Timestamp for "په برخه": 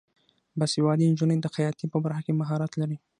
1.91-2.21